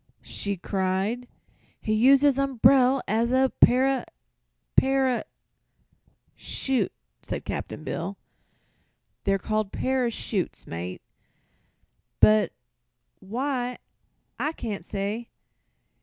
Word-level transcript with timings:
she 0.23 0.57
cried. 0.57 1.27
"He 1.79 1.93
used 1.93 2.23
his 2.23 2.39
umbrel 2.39 3.03
as 3.07 3.29
a 3.31 3.51
para 3.61 4.05
para" 4.75 5.25
"Shoot," 6.35 6.91
said 7.21 7.45
Cap'n 7.45 7.83
Bill. 7.83 8.17
"They're 9.25 9.37
called 9.37 9.71
parashoots, 9.71 10.65
mate; 10.65 11.03
but 12.19 12.51
why, 13.19 13.77
I 14.39 14.53
can't 14.53 14.83
say. 14.83 15.29